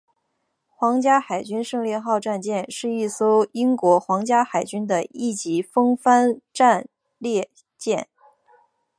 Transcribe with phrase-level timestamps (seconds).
[0.67, 6.87] 皇家海军胜利号战舰是一艘英国皇家海军的一级风帆战
[7.19, 8.07] 列舰。